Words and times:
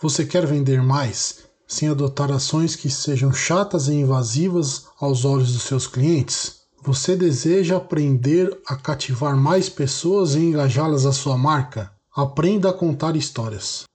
Você 0.00 0.24
quer 0.24 0.46
vender 0.46 0.80
mais 0.80 1.40
sem 1.66 1.88
adotar 1.88 2.30
ações 2.30 2.76
que 2.76 2.88
sejam 2.88 3.32
chatas 3.32 3.88
e 3.88 3.94
invasivas 3.94 4.84
aos 5.00 5.24
olhos 5.24 5.52
dos 5.52 5.64
seus 5.64 5.88
clientes? 5.88 6.60
Você 6.84 7.16
deseja 7.16 7.78
aprender 7.78 8.48
a 8.68 8.76
cativar 8.76 9.36
mais 9.36 9.68
pessoas 9.68 10.36
e 10.36 10.38
engajá-las 10.38 11.04
à 11.04 11.10
sua 11.10 11.36
marca? 11.36 11.90
Aprenda 12.14 12.70
a 12.70 12.72
contar 12.72 13.16
histórias. 13.16 13.86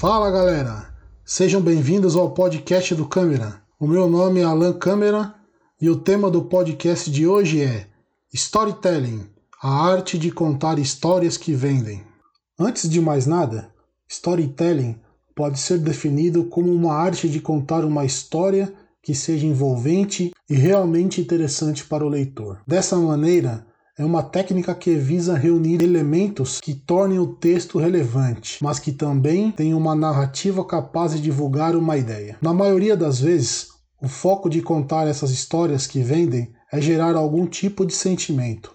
Fala 0.00 0.30
galera, 0.32 0.79
sejam 1.32 1.60
bem-vindos 1.60 2.16
ao 2.16 2.32
podcast 2.32 2.92
do 2.92 3.06
Câmera. 3.06 3.62
O 3.78 3.86
meu 3.86 4.10
nome 4.10 4.40
é 4.40 4.42
Alan 4.42 4.72
Câmera 4.72 5.32
e 5.80 5.88
o 5.88 5.94
tema 5.94 6.28
do 6.28 6.42
podcast 6.42 7.08
de 7.08 7.24
hoje 7.24 7.62
é 7.62 7.86
Storytelling 8.34 9.28
a 9.62 9.92
arte 9.92 10.18
de 10.18 10.32
contar 10.32 10.76
histórias 10.80 11.36
que 11.36 11.52
vendem. 11.52 12.02
Antes 12.58 12.90
de 12.90 13.00
mais 13.00 13.26
nada, 13.26 13.72
storytelling 14.08 14.98
pode 15.32 15.60
ser 15.60 15.78
definido 15.78 16.46
como 16.46 16.68
uma 16.72 16.94
arte 16.94 17.28
de 17.28 17.38
contar 17.38 17.84
uma 17.84 18.04
história 18.04 18.74
que 19.00 19.14
seja 19.14 19.46
envolvente 19.46 20.32
e 20.48 20.54
realmente 20.56 21.20
interessante 21.20 21.84
para 21.84 22.04
o 22.04 22.08
leitor. 22.08 22.60
Dessa 22.66 22.96
maneira, 22.96 23.64
é 24.00 24.04
uma 24.04 24.22
técnica 24.22 24.74
que 24.74 24.94
visa 24.94 25.36
reunir 25.36 25.82
elementos 25.82 26.58
que 26.58 26.72
tornem 26.72 27.18
o 27.18 27.34
texto 27.34 27.78
relevante, 27.78 28.56
mas 28.64 28.78
que 28.78 28.92
também 28.92 29.52
tem 29.52 29.74
uma 29.74 29.94
narrativa 29.94 30.64
capaz 30.64 31.12
de 31.12 31.20
divulgar 31.20 31.76
uma 31.76 31.98
ideia. 31.98 32.38
Na 32.40 32.54
maioria 32.54 32.96
das 32.96 33.20
vezes, 33.20 33.68
o 34.00 34.08
foco 34.08 34.48
de 34.48 34.62
contar 34.62 35.06
essas 35.06 35.30
histórias 35.30 35.86
que 35.86 36.00
vendem 36.00 36.50
é 36.72 36.80
gerar 36.80 37.14
algum 37.14 37.46
tipo 37.46 37.84
de 37.84 37.92
sentimento. 37.92 38.74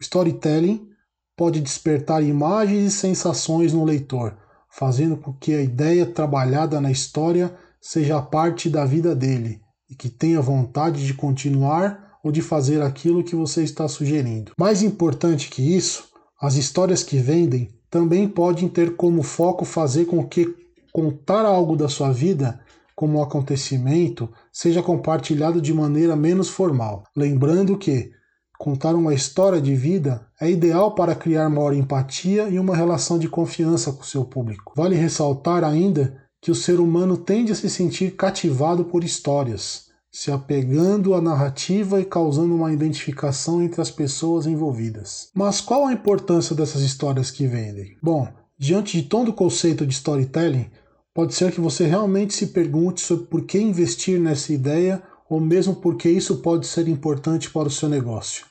O 0.00 0.02
storytelling 0.02 0.88
pode 1.36 1.60
despertar 1.60 2.22
imagens 2.22 2.94
e 2.94 2.96
sensações 2.96 3.74
no 3.74 3.84
leitor, 3.84 4.34
fazendo 4.70 5.18
com 5.18 5.34
que 5.34 5.54
a 5.54 5.60
ideia 5.60 6.06
trabalhada 6.06 6.80
na 6.80 6.90
história 6.90 7.54
seja 7.78 8.22
parte 8.22 8.70
da 8.70 8.86
vida 8.86 9.14
dele 9.14 9.60
e 9.90 9.94
que 9.94 10.08
tenha 10.08 10.40
vontade 10.40 11.06
de 11.06 11.12
continuar 11.12 12.09
ou 12.22 12.30
de 12.30 12.42
fazer 12.42 12.82
aquilo 12.82 13.24
que 13.24 13.34
você 13.34 13.62
está 13.62 13.88
sugerindo. 13.88 14.52
Mais 14.58 14.82
importante 14.82 15.48
que 15.48 15.76
isso, 15.76 16.04
as 16.40 16.54
histórias 16.54 17.02
que 17.02 17.18
vendem 17.18 17.68
também 17.90 18.28
podem 18.28 18.68
ter 18.68 18.96
como 18.96 19.22
foco 19.22 19.64
fazer 19.64 20.06
com 20.06 20.26
que 20.26 20.54
contar 20.92 21.44
algo 21.44 21.76
da 21.76 21.88
sua 21.88 22.12
vida 22.12 22.60
como 22.94 23.18
um 23.18 23.22
acontecimento 23.22 24.30
seja 24.52 24.82
compartilhado 24.82 25.60
de 25.60 25.72
maneira 25.72 26.14
menos 26.14 26.48
formal. 26.48 27.04
Lembrando 27.16 27.78
que 27.78 28.10
contar 28.58 28.94
uma 28.94 29.14
história 29.14 29.60
de 29.60 29.74
vida 29.74 30.26
é 30.38 30.50
ideal 30.50 30.94
para 30.94 31.14
criar 31.14 31.48
maior 31.48 31.72
empatia 31.72 32.48
e 32.48 32.58
uma 32.58 32.76
relação 32.76 33.18
de 33.18 33.28
confiança 33.28 33.92
com 33.92 34.02
seu 34.02 34.24
público. 34.24 34.74
Vale 34.76 34.94
ressaltar 34.96 35.64
ainda 35.64 36.14
que 36.42 36.50
o 36.50 36.54
ser 36.54 36.78
humano 36.78 37.16
tende 37.16 37.52
a 37.52 37.54
se 37.54 37.70
sentir 37.70 38.16
cativado 38.16 38.84
por 38.84 39.02
histórias 39.02 39.89
se 40.10 40.32
apegando 40.32 41.14
à 41.14 41.20
narrativa 41.20 42.00
e 42.00 42.04
causando 42.04 42.54
uma 42.54 42.72
identificação 42.72 43.62
entre 43.62 43.80
as 43.80 43.90
pessoas 43.90 44.46
envolvidas. 44.46 45.30
Mas 45.34 45.60
qual 45.60 45.86
a 45.86 45.92
importância 45.92 46.54
dessas 46.54 46.82
histórias 46.82 47.30
que 47.30 47.46
vendem? 47.46 47.96
Bom, 48.02 48.28
diante 48.58 49.00
de 49.00 49.08
todo 49.08 49.28
o 49.28 49.34
conceito 49.34 49.86
de 49.86 49.94
storytelling, 49.94 50.70
pode 51.14 51.34
ser 51.34 51.52
que 51.52 51.60
você 51.60 51.86
realmente 51.86 52.34
se 52.34 52.48
pergunte 52.48 53.00
sobre 53.00 53.26
por 53.26 53.44
que 53.44 53.58
investir 53.58 54.20
nessa 54.20 54.52
ideia 54.52 55.02
ou 55.28 55.40
mesmo 55.40 55.76
porque 55.76 56.10
isso 56.10 56.38
pode 56.38 56.66
ser 56.66 56.88
importante 56.88 57.48
para 57.50 57.68
o 57.68 57.70
seu 57.70 57.88
negócio. 57.88 58.46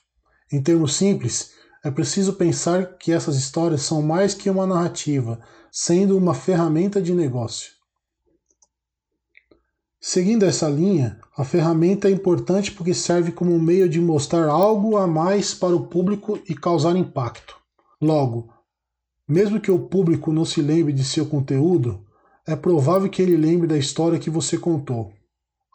Em 0.52 0.62
termos 0.62 0.96
simples, 0.96 1.52
é 1.84 1.92
preciso 1.92 2.34
pensar 2.34 2.98
que 2.98 3.12
essas 3.12 3.36
histórias 3.36 3.82
são 3.82 4.02
mais 4.02 4.34
que 4.34 4.50
uma 4.50 4.66
narrativa, 4.66 5.40
sendo 5.72 6.18
uma 6.18 6.34
ferramenta 6.34 7.02
de 7.02 7.14
negócio. 7.14 7.79
Seguindo 10.02 10.46
essa 10.46 10.70
linha, 10.70 11.20
a 11.36 11.44
ferramenta 11.44 12.08
é 12.08 12.12
importante 12.12 12.72
porque 12.72 12.94
serve 12.94 13.34
como 13.34 13.60
meio 13.60 13.90
de 13.90 14.00
mostrar 14.00 14.48
algo 14.48 14.96
a 14.96 15.06
mais 15.06 15.54
para 15.54 15.76
o 15.76 15.88
público 15.88 16.40
e 16.48 16.56
causar 16.56 16.96
impacto. 16.96 17.58
Logo, 18.02 18.50
mesmo 19.28 19.60
que 19.60 19.70
o 19.70 19.78
público 19.78 20.32
não 20.32 20.46
se 20.46 20.62
lembre 20.62 20.94
de 20.94 21.04
seu 21.04 21.26
conteúdo, 21.26 22.06
é 22.48 22.56
provável 22.56 23.10
que 23.10 23.22
ele 23.22 23.36
lembre 23.36 23.68
da 23.68 23.78
história 23.78 24.18
que 24.18 24.30
você 24.30 24.58
contou. 24.58 25.12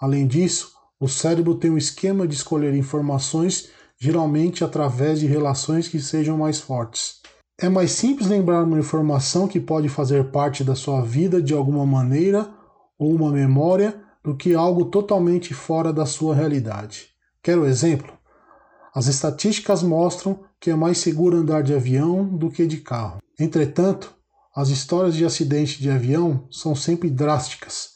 Além 0.01 0.27
disso, 0.27 0.73
o 0.99 1.07
cérebro 1.07 1.55
tem 1.55 1.71
um 1.71 1.79
esquema 1.79 2.27
de 2.27 2.35
escolher 2.35 2.75
informações 2.75 3.69
geralmente 3.99 4.65
através 4.65 5.21
de 5.21 5.27
relações 5.27 5.87
que 5.87 6.01
sejam 6.01 6.39
mais 6.39 6.59
fortes. 6.59 7.21
É 7.61 7.69
mais 7.69 7.93
simples 7.93 8.27
lembrar 8.27 8.65
uma 8.65 8.79
informação 8.79 9.47
que 9.47 9.61
pode 9.61 9.89
fazer 9.91 10.31
parte 10.31 10.65
da 10.65 10.75
sua 10.75 11.03
vida 11.03 11.43
de 11.43 11.53
alguma 11.53 11.85
maneira 11.85 12.51
ou 12.99 13.15
uma 13.15 13.31
memória 13.31 14.04
do 14.25 14.35
que 14.35 14.55
algo 14.55 14.87
totalmente 14.87 15.53
fora 15.53 15.93
da 15.93 16.07
sua 16.07 16.35
realidade. 16.35 17.09
Quer 17.43 17.59
um 17.59 17.67
exemplo? 17.67 18.11
As 18.95 19.07
estatísticas 19.07 19.83
mostram 19.83 20.41
que 20.59 20.71
é 20.71 20.75
mais 20.75 20.99
seguro 20.99 21.37
andar 21.37 21.63
de 21.63 21.75
avião 21.75 22.25
do 22.25 22.51
que 22.51 22.67
de 22.67 22.79
carro. 22.79 23.19
Entretanto, 23.39 24.15
as 24.57 24.71
histórias 24.71 25.15
de 25.15 25.25
acidente 25.25 25.83
de 25.83 25.91
avião 25.91 26.47
são 26.51 26.75
sempre 26.75 27.11
drásticas, 27.11 27.91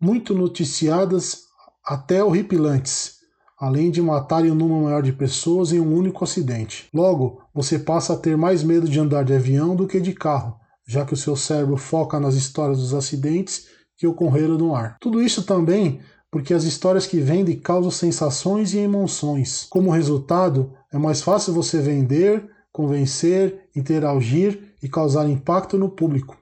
muito 0.00 0.34
noticiadas 0.34 1.42
até 1.84 2.24
horripilantes, 2.24 3.16
além 3.58 3.90
de 3.90 4.00
matarem 4.00 4.52
um 4.52 4.54
número 4.54 4.84
maior 4.84 5.02
de 5.02 5.12
pessoas 5.12 5.72
em 5.72 5.80
um 5.80 5.94
único 5.94 6.24
acidente. 6.24 6.88
Logo, 6.94 7.42
você 7.52 7.78
passa 7.78 8.14
a 8.14 8.16
ter 8.16 8.36
mais 8.36 8.62
medo 8.62 8.88
de 8.88 8.98
andar 8.98 9.24
de 9.24 9.34
avião 9.34 9.76
do 9.76 9.86
que 9.86 10.00
de 10.00 10.14
carro, 10.14 10.56
já 10.86 11.04
que 11.04 11.12
o 11.12 11.16
seu 11.16 11.36
cérebro 11.36 11.76
foca 11.76 12.18
nas 12.18 12.34
histórias 12.34 12.78
dos 12.78 12.94
acidentes 12.94 13.66
que 14.00 14.06
ocorreram 14.06 14.56
no 14.56 14.74
ar. 14.74 14.96
Tudo 14.98 15.20
isso 15.20 15.42
também 15.42 16.00
porque 16.30 16.54
as 16.54 16.64
histórias 16.64 17.06
que 17.06 17.20
vendem 17.20 17.58
causam 17.58 17.90
sensações 17.90 18.72
e 18.72 18.78
emoções. 18.78 19.66
Como 19.68 19.90
resultado, 19.90 20.72
é 20.90 20.96
mais 20.96 21.20
fácil 21.20 21.52
você 21.52 21.80
vender, 21.80 22.48
convencer, 22.72 23.68
interagir 23.76 24.74
e 24.82 24.88
causar 24.88 25.28
impacto 25.28 25.76
no 25.76 25.90
público. 25.90 26.38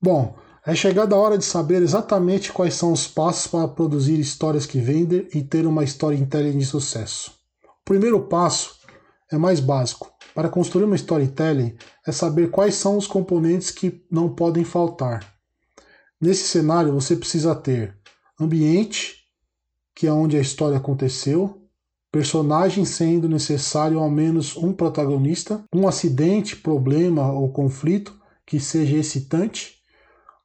Bom, 0.00 0.34
é 0.64 0.74
chegada 0.74 1.14
a 1.14 1.18
hora 1.18 1.36
de 1.36 1.44
saber 1.44 1.82
exatamente 1.82 2.50
quais 2.50 2.74
são 2.74 2.92
os 2.92 3.06
passos 3.06 3.48
para 3.48 3.68
produzir 3.68 4.18
histórias 4.18 4.64
que 4.64 4.80
vendem 4.80 5.28
e 5.34 5.42
ter 5.42 5.66
uma 5.66 5.84
inteligente 5.84 6.58
de 6.58 6.66
sucesso. 6.66 7.32
O 7.64 7.84
primeiro 7.84 8.20
passo 8.20 8.76
é 9.30 9.36
mais 9.36 9.60
básico. 9.60 10.10
Para 10.34 10.48
construir 10.48 10.84
uma 10.84 10.96
storytelling 10.96 11.74
é 12.06 12.12
saber 12.12 12.50
quais 12.50 12.76
são 12.76 12.96
os 12.96 13.06
componentes 13.06 13.70
que 13.70 14.02
não 14.10 14.30
podem 14.30 14.64
faltar. 14.64 15.32
Nesse 16.22 16.44
cenário, 16.44 16.92
você 16.92 17.16
precisa 17.16 17.52
ter 17.52 17.98
ambiente, 18.40 19.16
que 19.92 20.06
é 20.06 20.12
onde 20.12 20.36
a 20.36 20.40
história 20.40 20.76
aconteceu, 20.76 21.66
personagem 22.12 22.84
sendo 22.84 23.28
necessário 23.28 23.98
ao 23.98 24.08
menos 24.08 24.56
um 24.56 24.72
protagonista, 24.72 25.64
um 25.74 25.88
acidente, 25.88 26.54
problema 26.54 27.32
ou 27.32 27.52
conflito 27.52 28.16
que 28.46 28.60
seja 28.60 28.98
excitante, 28.98 29.78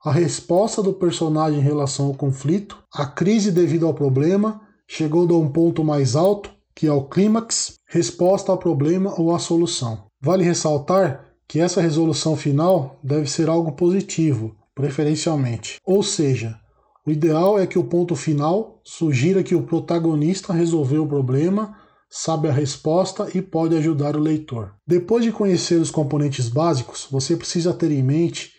a 0.03 0.11
resposta 0.11 0.81
do 0.81 0.93
personagem 0.93 1.59
em 1.59 1.63
relação 1.63 2.07
ao 2.07 2.15
conflito, 2.15 2.83
a 2.91 3.05
crise 3.05 3.51
devido 3.51 3.85
ao 3.85 3.93
problema, 3.93 4.59
chegou 4.87 5.29
a 5.29 5.37
um 5.37 5.51
ponto 5.51 5.83
mais 5.83 6.15
alto, 6.15 6.49
que 6.73 6.87
é 6.87 6.91
o 6.91 7.03
clímax, 7.03 7.75
resposta 7.87 8.51
ao 8.51 8.57
problema 8.57 9.13
ou 9.15 9.35
à 9.35 9.37
solução. 9.37 10.07
Vale 10.19 10.43
ressaltar 10.43 11.33
que 11.47 11.59
essa 11.59 11.81
resolução 11.81 12.35
final 12.35 12.99
deve 13.03 13.29
ser 13.29 13.47
algo 13.47 13.73
positivo, 13.73 14.56
preferencialmente. 14.77 15.77
Ou 15.83 16.03
seja, 16.03 16.55
o 17.03 17.09
ideal 17.09 17.57
é 17.57 17.65
que 17.65 17.79
o 17.79 17.83
ponto 17.83 18.15
final 18.15 18.79
sugira 18.83 19.41
que 19.41 19.55
o 19.55 19.63
protagonista 19.63 20.53
resolveu 20.53 21.03
o 21.03 21.07
problema, 21.07 21.75
sabe 22.07 22.47
a 22.47 22.53
resposta 22.53 23.27
e 23.33 23.41
pode 23.41 23.75
ajudar 23.75 24.15
o 24.15 24.19
leitor. 24.19 24.75
Depois 24.85 25.23
de 25.23 25.31
conhecer 25.31 25.81
os 25.81 25.89
componentes 25.89 26.47
básicos, 26.47 27.07
você 27.09 27.35
precisa 27.35 27.73
ter 27.73 27.91
em 27.91 28.03
mente 28.03 28.51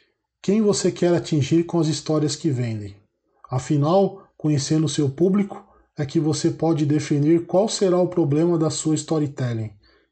quem 0.42 0.60
você 0.60 0.90
quer 0.90 1.14
atingir 1.14 1.62
com 1.62 1.78
as 1.78 1.86
histórias 1.86 2.34
que 2.34 2.50
vendem. 2.50 2.96
Afinal, 3.48 4.24
conhecendo 4.36 4.88
seu 4.88 5.08
público, 5.08 5.64
é 5.96 6.04
que 6.04 6.18
você 6.18 6.50
pode 6.50 6.84
definir 6.84 7.46
qual 7.46 7.68
será 7.68 7.98
o 8.00 8.08
problema 8.08 8.58
da 8.58 8.70
sua 8.70 8.96
storytelling, 8.96 9.70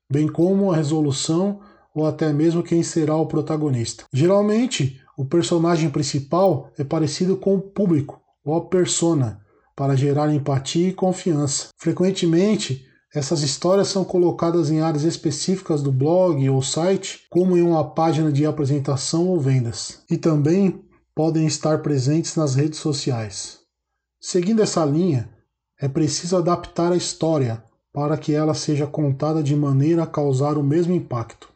bem 0.08 0.28
como 0.28 0.70
a 0.70 0.76
resolução 0.76 1.60
ou 1.92 2.06
até 2.06 2.32
mesmo 2.32 2.62
quem 2.62 2.84
será 2.84 3.16
o 3.16 3.26
protagonista. 3.26 4.04
Geralmente, 4.12 5.00
o 5.16 5.24
personagem 5.24 5.88
principal 5.90 6.70
é 6.78 6.84
parecido 6.84 7.36
com 7.36 7.54
o 7.54 7.60
público 7.60 8.20
ou 8.44 8.54
a 8.54 8.66
persona, 8.66 9.40
para 9.74 9.96
gerar 9.96 10.32
empatia 10.32 10.88
e 10.88 10.92
confiança. 10.92 11.68
Frequentemente, 11.78 12.86
essas 13.14 13.42
histórias 13.42 13.88
são 13.88 14.04
colocadas 14.04 14.70
em 14.70 14.80
áreas 14.80 15.04
específicas 15.04 15.82
do 15.82 15.92
blog 15.92 16.48
ou 16.48 16.62
site, 16.62 17.26
como 17.30 17.56
em 17.56 17.62
uma 17.62 17.84
página 17.84 18.30
de 18.30 18.46
apresentação 18.46 19.28
ou 19.28 19.40
vendas. 19.40 20.02
E 20.10 20.16
também 20.16 20.82
podem 21.14 21.46
estar 21.46 21.82
presentes 21.82 22.36
nas 22.36 22.54
redes 22.54 22.78
sociais. 22.78 23.60
Seguindo 24.20 24.62
essa 24.62 24.84
linha, 24.84 25.30
é 25.80 25.88
preciso 25.88 26.36
adaptar 26.36 26.92
a 26.92 26.96
história 26.96 27.62
para 27.92 28.18
que 28.18 28.34
ela 28.34 28.54
seja 28.54 28.86
contada 28.86 29.42
de 29.42 29.56
maneira 29.56 30.02
a 30.02 30.06
causar 30.06 30.58
o 30.58 30.62
mesmo 30.62 30.92
impacto. 30.92 31.48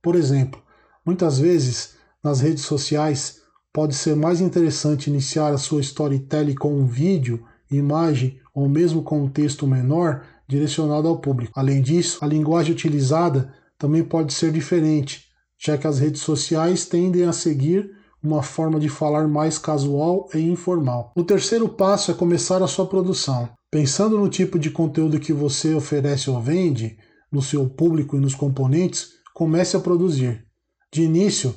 Por 0.00 0.14
exemplo, 0.14 0.62
muitas 1.04 1.38
vezes 1.38 1.96
nas 2.24 2.40
redes 2.40 2.64
sociais 2.64 3.42
pode 3.72 3.94
ser 3.94 4.16
mais 4.16 4.40
interessante 4.40 5.10
iniciar 5.10 5.52
a 5.52 5.58
sua 5.58 5.82
storytelling 5.82 6.54
com 6.54 6.74
um 6.74 6.86
vídeo, 6.86 7.44
imagem 7.70 8.40
ou 8.54 8.68
mesmo 8.68 9.02
com 9.02 9.22
um 9.22 9.28
texto 9.28 9.66
menor 9.66 10.24
direcionado 10.48 11.06
ao 11.06 11.18
público. 11.18 11.52
Além 11.54 11.82
disso, 11.82 12.18
a 12.24 12.26
linguagem 12.26 12.72
utilizada 12.72 13.52
também 13.78 14.02
pode 14.02 14.32
ser 14.32 14.52
diferente, 14.52 15.24
já 15.58 15.76
que 15.76 15.86
as 15.86 15.98
redes 15.98 16.22
sociais 16.22 16.86
tendem 16.86 17.24
a 17.24 17.32
seguir 17.32 17.90
uma 18.22 18.42
forma 18.42 18.80
de 18.80 18.88
falar 18.88 19.28
mais 19.28 19.58
casual 19.58 20.28
e 20.32 20.38
informal. 20.38 21.12
O 21.14 21.22
terceiro 21.22 21.68
passo 21.68 22.10
é 22.10 22.14
começar 22.14 22.62
a 22.62 22.66
sua 22.66 22.86
produção. 22.86 23.48
Pensando 23.70 24.18
no 24.18 24.28
tipo 24.28 24.58
de 24.58 24.70
conteúdo 24.70 25.20
que 25.20 25.32
você 25.32 25.74
oferece 25.74 26.30
ou 26.30 26.40
vende, 26.40 26.96
no 27.30 27.42
seu 27.42 27.68
público 27.68 28.16
e 28.16 28.20
nos 28.20 28.34
componentes, 28.34 29.08
comece 29.34 29.76
a 29.76 29.80
produzir. 29.80 30.46
De 30.92 31.02
início, 31.02 31.54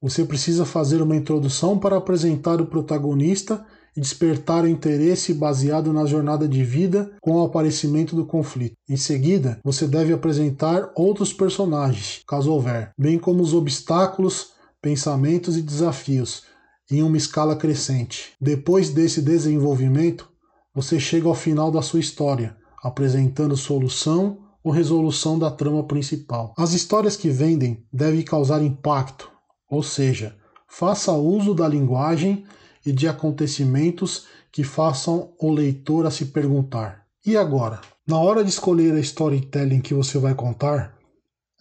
você 0.00 0.24
precisa 0.24 0.64
fazer 0.64 1.02
uma 1.02 1.16
introdução 1.16 1.78
para 1.78 1.96
apresentar 1.96 2.60
o 2.60 2.66
protagonista 2.66 3.64
e 3.96 4.00
despertar 4.00 4.64
o 4.64 4.68
interesse 4.68 5.34
baseado 5.34 5.92
na 5.92 6.06
jornada 6.06 6.46
de 6.46 6.62
vida 6.62 7.10
com 7.20 7.34
o 7.34 7.44
aparecimento 7.44 8.14
do 8.14 8.24
conflito. 8.24 8.76
Em 8.88 8.96
seguida, 8.96 9.58
você 9.64 9.88
deve 9.88 10.12
apresentar 10.12 10.92
outros 10.94 11.32
personagens, 11.32 12.22
caso 12.26 12.52
houver, 12.52 12.92
bem 12.96 13.18
como 13.18 13.42
os 13.42 13.52
obstáculos, 13.52 14.52
pensamentos 14.80 15.56
e 15.56 15.62
desafios 15.62 16.44
em 16.90 17.02
uma 17.02 17.16
escala 17.16 17.56
crescente. 17.56 18.32
Depois 18.40 18.90
desse 18.90 19.20
desenvolvimento, 19.20 20.28
você 20.74 21.00
chega 21.00 21.28
ao 21.28 21.34
final 21.34 21.70
da 21.70 21.82
sua 21.82 22.00
história, 22.00 22.56
apresentando 22.82 23.56
solução 23.56 24.38
ou 24.62 24.72
resolução 24.72 25.38
da 25.38 25.50
trama 25.50 25.82
principal. 25.84 26.54
As 26.56 26.72
histórias 26.72 27.16
que 27.16 27.30
vendem 27.30 27.84
devem 27.92 28.22
causar 28.22 28.62
impacto, 28.62 29.30
ou 29.68 29.82
seja, 29.82 30.36
faça 30.66 31.12
uso 31.12 31.54
da 31.54 31.68
linguagem 31.68 32.44
e 32.84 32.92
de 32.92 33.06
acontecimentos 33.06 34.26
que 34.50 34.64
façam 34.64 35.32
o 35.40 35.50
leitor 35.50 36.06
a 36.06 36.10
se 36.10 36.26
perguntar: 36.26 37.06
e 37.24 37.36
agora? 37.36 37.80
Na 38.06 38.18
hora 38.18 38.42
de 38.42 38.48
escolher 38.48 38.94
a 38.94 39.00
storytelling 39.00 39.82
que 39.82 39.92
você 39.92 40.18
vai 40.18 40.34
contar, 40.34 40.96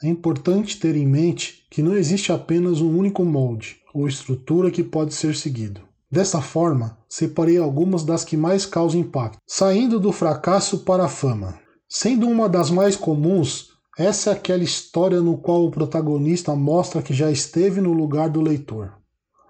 é 0.01 0.07
importante 0.07 0.79
ter 0.79 0.95
em 0.95 1.05
mente 1.05 1.65
que 1.69 1.81
não 1.81 1.93
existe 1.93 2.31
apenas 2.31 2.79
um 2.79 2.97
único 2.97 3.25
molde 3.25 3.77
ou 3.93 4.07
estrutura 4.07 4.71
que 4.71 4.83
pode 4.83 5.13
ser 5.13 5.35
seguido. 5.35 5.81
Dessa 6.09 6.41
forma, 6.41 6.97
separei 7.09 7.57
algumas 7.57 8.03
das 8.03 8.23
que 8.23 8.37
mais 8.37 8.65
causam 8.65 9.01
impacto, 9.01 9.39
saindo 9.45 9.99
do 9.99 10.13
fracasso 10.13 10.79
para 10.79 11.05
a 11.05 11.09
fama. 11.09 11.59
Sendo 11.89 12.27
uma 12.27 12.47
das 12.47 12.69
mais 12.69 12.95
comuns, 12.95 13.71
essa 13.97 14.29
é 14.29 14.33
aquela 14.33 14.63
história 14.63 15.19
no 15.21 15.37
qual 15.37 15.65
o 15.65 15.71
protagonista 15.71 16.55
mostra 16.55 17.01
que 17.01 17.15
já 17.15 17.31
esteve 17.31 17.81
no 17.81 17.93
lugar 17.93 18.29
do 18.29 18.39
leitor. 18.39 18.93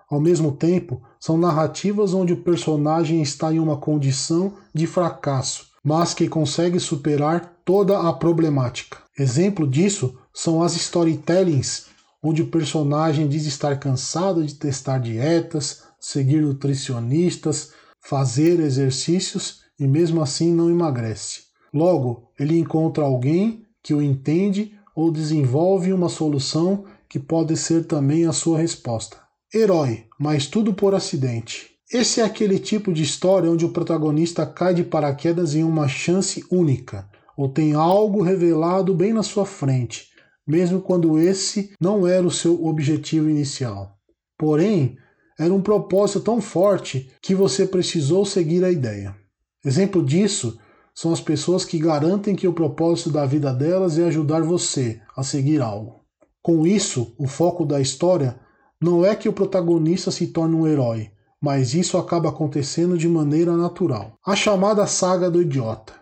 Ao 0.09 0.21
mesmo 0.21 0.53
tempo, 0.53 1.01
são 1.19 1.37
narrativas 1.37 2.13
onde 2.13 2.31
o 2.31 2.41
personagem 2.41 3.21
está 3.21 3.53
em 3.53 3.59
uma 3.59 3.75
condição 3.75 4.53
de 4.73 4.87
fracasso, 4.87 5.67
mas 5.83 6.13
que 6.13 6.29
consegue 6.29 6.79
superar 6.79 7.59
toda 7.65 7.99
a 7.99 8.13
problemática. 8.13 8.99
Exemplo 9.19 9.67
disso 9.67 10.17
são 10.33 10.63
as 10.63 10.77
storytellings, 10.77 11.87
onde 12.23 12.41
o 12.41 12.47
personagem 12.47 13.27
diz 13.27 13.45
estar 13.45 13.77
cansado 13.77 14.45
de 14.45 14.55
testar 14.55 14.99
dietas, 14.99 15.83
seguir 15.99 16.41
nutricionistas, 16.41 17.73
fazer 17.99 18.61
exercícios 18.61 19.63
e 19.77 19.85
mesmo 19.85 20.21
assim 20.21 20.53
não 20.53 20.69
emagrece. 20.69 21.41
Logo, 21.73 22.31
ele 22.39 22.57
encontra 22.57 23.03
alguém 23.03 23.66
que 23.87 23.93
o 23.93 24.01
entende 24.01 24.73
ou 24.93 25.09
desenvolve 25.09 25.93
uma 25.93 26.09
solução 26.09 26.83
que 27.07 27.17
pode 27.17 27.55
ser 27.55 27.85
também 27.85 28.25
a 28.25 28.33
sua 28.33 28.57
resposta. 28.57 29.15
Herói, 29.55 30.03
mas 30.19 30.45
tudo 30.45 30.73
por 30.73 30.93
acidente. 30.93 31.71
Esse 31.89 32.19
é 32.19 32.25
aquele 32.25 32.59
tipo 32.59 32.91
de 32.91 33.01
história 33.01 33.49
onde 33.49 33.63
o 33.63 33.69
protagonista 33.69 34.45
cai 34.45 34.73
de 34.73 34.83
paraquedas 34.83 35.55
em 35.55 35.63
uma 35.63 35.87
chance 35.87 36.43
única, 36.51 37.09
ou 37.37 37.47
tem 37.47 37.75
algo 37.75 38.21
revelado 38.21 38.93
bem 38.93 39.13
na 39.13 39.23
sua 39.23 39.45
frente, 39.45 40.09
mesmo 40.45 40.81
quando 40.81 41.17
esse 41.17 41.71
não 41.79 42.05
era 42.05 42.27
o 42.27 42.31
seu 42.31 42.65
objetivo 42.65 43.29
inicial. 43.29 43.95
Porém, 44.37 44.97
era 45.39 45.53
um 45.53 45.61
propósito 45.61 46.19
tão 46.19 46.41
forte 46.41 47.09
que 47.21 47.33
você 47.33 47.65
precisou 47.65 48.25
seguir 48.25 48.65
a 48.65 48.69
ideia. 48.69 49.15
Exemplo 49.63 50.03
disso 50.03 50.59
são 50.97 51.13
as 51.13 51.21
pessoas 51.21 51.63
que 51.63 51.77
garantem 51.77 52.35
que 52.35 52.47
o 52.47 52.53
propósito 52.53 53.11
da 53.11 53.23
vida 53.23 53.53
delas 53.53 53.99
é 53.99 54.05
ajudar 54.05 54.41
você 54.41 54.99
a 55.15 55.21
seguir 55.21 55.61
algo. 55.61 56.01
Com 56.41 56.65
isso, 56.65 57.13
o 57.19 57.27
foco 57.27 57.63
da 57.67 57.79
história 57.79 58.39
não 58.81 59.05
é 59.05 59.15
que 59.15 59.29
o 59.29 59.33
protagonista 59.33 60.09
se 60.09 60.25
torne 60.25 60.55
um 60.55 60.65
herói, 60.65 61.11
mas 61.39 61.75
isso 61.75 61.99
acaba 61.99 62.29
acontecendo 62.29 62.97
de 62.97 63.07
maneira 63.07 63.55
natural. 63.55 64.13
A 64.25 64.35
chamada 64.35 64.87
saga 64.87 65.29
do 65.29 65.39
idiota. 65.39 65.93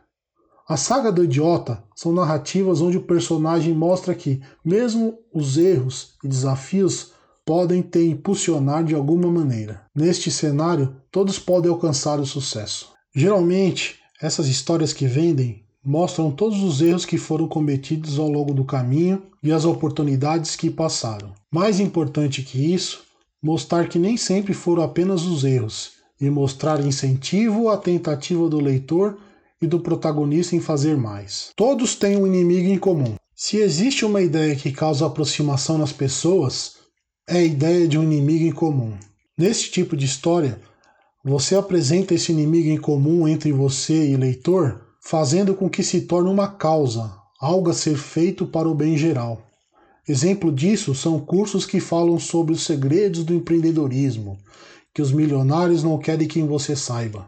A 0.66 0.78
saga 0.78 1.12
do 1.12 1.26
idiota 1.26 1.84
são 1.94 2.14
narrativas 2.14 2.80
onde 2.80 2.96
o 2.96 3.04
personagem 3.04 3.74
mostra 3.74 4.16
que, 4.16 4.42
mesmo 4.64 5.20
os 5.34 5.58
erros 5.58 6.14
e 6.24 6.28
desafios 6.30 7.12
podem 7.46 7.82
te 7.82 8.00
impulsionar 8.00 8.82
de 8.86 8.96
alguma 8.96 9.30
maneira. 9.30 9.82
Neste 9.94 10.32
cenário, 10.32 10.96
todos 11.12 11.38
podem 11.38 11.70
alcançar 11.70 12.18
o 12.18 12.26
sucesso. 12.26 12.94
Geralmente, 13.14 14.05
essas 14.22 14.48
histórias 14.48 14.94
que 14.94 15.08
vendem 15.08 15.64
mostram 15.84 16.32
todos 16.32 16.64
os 16.64 16.82
erros 16.82 17.06
que 17.06 17.18
foram 17.18 17.48
cometidos 17.48 18.18
ao 18.18 18.28
longo 18.28 18.54
do 18.54 18.66
caminho 18.66 19.22
e 19.44 19.52
as 19.52 19.66
oportunidades 19.66 20.56
que 20.56 20.70
passaram. 20.70 21.34
Mais 21.52 21.80
importante 21.80 22.42
que 22.42 22.74
isso, 22.74 23.04
mostrar 23.42 23.88
que 23.88 24.00
nem 24.00 24.18
sempre 24.18 24.54
foram 24.54 24.82
apenas 24.82 25.24
os 25.24 25.44
erros 25.44 25.92
e 26.20 26.30
mostrar 26.30 26.84
incentivo 26.84 27.70
à 27.70 27.78
tentativa 27.78 28.50
do 28.50 28.60
leitor 28.60 29.18
e 29.62 29.68
do 29.68 29.80
protagonista 29.80 30.56
em 30.56 30.60
fazer 30.60 30.98
mais. 30.98 31.52
Todos 31.56 31.96
têm 31.96 32.18
um 32.18 32.26
inimigo 32.26 32.70
em 32.70 32.80
comum. 32.80 33.16
Se 33.36 33.58
existe 33.58 34.06
uma 34.06 34.22
ideia 34.22 34.56
que 34.56 34.72
causa 34.72 35.06
aproximação 35.06 35.78
nas 35.78 35.92
pessoas, 35.92 36.78
é 37.28 37.38
a 37.38 37.44
ideia 37.44 37.88
de 37.88 37.98
um 37.98 38.04
inimigo 38.04 38.46
em 38.46 38.52
comum. 38.52 38.94
Nesse 39.38 39.70
tipo 39.70 39.96
de 39.96 40.06
história, 40.06 40.60
você 41.28 41.56
apresenta 41.56 42.14
esse 42.14 42.32
inimigo 42.32 42.70
em 42.70 42.78
comum 42.78 43.28
entre 43.28 43.52
você 43.52 44.12
e 44.12 44.16
leitor, 44.16 44.80
fazendo 45.02 45.56
com 45.56 45.68
que 45.68 45.82
se 45.82 46.02
torne 46.02 46.30
uma 46.30 46.48
causa, 46.48 47.12
algo 47.42 47.72
a 47.72 47.74
ser 47.74 47.98
feito 47.98 48.46
para 48.46 48.70
o 48.70 48.76
bem 48.76 48.96
geral. 48.96 49.42
Exemplo 50.08 50.52
disso 50.52 50.94
são 50.94 51.20
cursos 51.20 51.66
que 51.66 51.80
falam 51.80 52.20
sobre 52.20 52.54
os 52.54 52.64
segredos 52.64 53.24
do 53.24 53.34
empreendedorismo, 53.34 54.38
que 54.94 55.02
os 55.02 55.12
milionários 55.12 55.84
não 55.84 55.98
querem 55.98 56.28
que 56.28 56.44
você 56.44 56.76
saiba. 56.76 57.28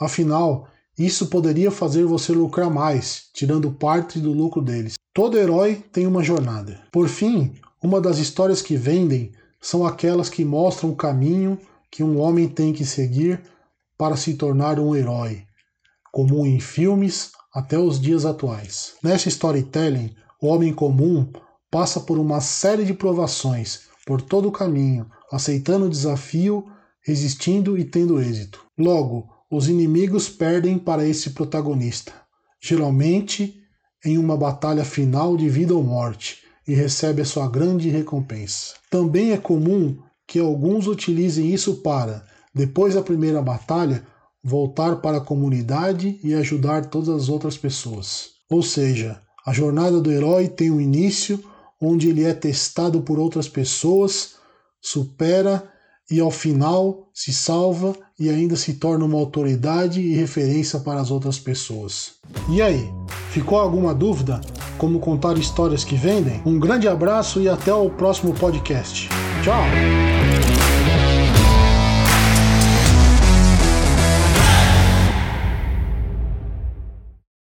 Afinal, 0.00 0.68
isso 0.96 1.26
poderia 1.26 1.72
fazer 1.72 2.04
você 2.04 2.32
lucrar 2.32 2.70
mais, 2.70 3.24
tirando 3.34 3.72
parte 3.72 4.20
do 4.20 4.32
lucro 4.32 4.62
deles. 4.62 4.94
Todo 5.12 5.36
herói 5.36 5.82
tem 5.92 6.06
uma 6.06 6.22
jornada. 6.22 6.80
Por 6.92 7.08
fim, 7.08 7.54
uma 7.82 8.00
das 8.00 8.18
histórias 8.18 8.62
que 8.62 8.76
vendem 8.76 9.32
são 9.60 9.84
aquelas 9.84 10.28
que 10.28 10.44
mostram 10.44 10.90
o 10.90 10.96
caminho 10.96 11.58
que 11.96 12.04
um 12.04 12.20
homem 12.20 12.46
tem 12.46 12.74
que 12.74 12.84
seguir 12.84 13.40
para 13.96 14.18
se 14.18 14.34
tornar 14.34 14.78
um 14.78 14.94
herói, 14.94 15.44
comum 16.12 16.44
em 16.44 16.60
filmes 16.60 17.30
até 17.54 17.78
os 17.78 17.98
dias 17.98 18.26
atuais. 18.26 18.92
Nessa 19.02 19.30
storytelling, 19.30 20.14
o 20.42 20.48
homem 20.48 20.74
comum 20.74 21.26
passa 21.70 21.98
por 21.98 22.18
uma 22.18 22.38
série 22.42 22.84
de 22.84 22.92
provações 22.92 23.84
por 24.06 24.20
todo 24.20 24.48
o 24.48 24.52
caminho, 24.52 25.06
aceitando 25.32 25.86
o 25.86 25.88
desafio, 25.88 26.66
resistindo 27.02 27.78
e 27.78 27.84
tendo 27.84 28.20
êxito. 28.20 28.62
Logo, 28.78 29.26
os 29.50 29.66
inimigos 29.66 30.28
perdem 30.28 30.78
para 30.78 31.08
esse 31.08 31.30
protagonista, 31.30 32.12
geralmente 32.60 33.58
em 34.04 34.18
uma 34.18 34.36
batalha 34.36 34.84
final 34.84 35.34
de 35.34 35.48
vida 35.48 35.74
ou 35.74 35.82
morte, 35.82 36.42
e 36.68 36.74
recebe 36.74 37.22
a 37.22 37.24
sua 37.24 37.48
grande 37.48 37.88
recompensa. 37.88 38.74
Também 38.90 39.32
é 39.32 39.38
comum 39.38 39.96
que 40.26 40.38
alguns 40.38 40.86
utilizem 40.86 41.52
isso 41.52 41.76
para, 41.76 42.24
depois 42.54 42.94
da 42.94 43.02
primeira 43.02 43.40
batalha, 43.40 44.06
voltar 44.42 44.96
para 44.96 45.18
a 45.18 45.20
comunidade 45.20 46.18
e 46.22 46.34
ajudar 46.34 46.86
todas 46.86 47.08
as 47.08 47.28
outras 47.28 47.56
pessoas. 47.58 48.30
Ou 48.50 48.62
seja, 48.62 49.20
a 49.44 49.52
jornada 49.52 50.00
do 50.00 50.10
herói 50.10 50.48
tem 50.48 50.70
um 50.70 50.80
início 50.80 51.42
onde 51.80 52.08
ele 52.08 52.24
é 52.24 52.32
testado 52.32 53.00
por 53.02 53.18
outras 53.18 53.48
pessoas, 53.48 54.36
supera 54.80 55.70
e 56.10 56.20
ao 56.20 56.30
final 56.30 57.10
se 57.12 57.32
salva 57.32 57.94
e 58.18 58.30
ainda 58.30 58.56
se 58.56 58.74
torna 58.74 59.04
uma 59.04 59.18
autoridade 59.18 60.00
e 60.00 60.14
referência 60.14 60.78
para 60.80 61.00
as 61.00 61.10
outras 61.10 61.38
pessoas. 61.38 62.12
E 62.48 62.62
aí, 62.62 62.88
ficou 63.30 63.58
alguma 63.58 63.94
dúvida 63.94 64.40
como 64.78 65.00
contar 65.00 65.36
histórias 65.36 65.84
que 65.84 65.96
vendem? 65.96 66.40
Um 66.46 66.58
grande 66.58 66.86
abraço 66.86 67.40
e 67.40 67.48
até 67.48 67.74
o 67.74 67.90
próximo 67.90 68.32
podcast. 68.34 69.08
Tchau! 69.46 70.65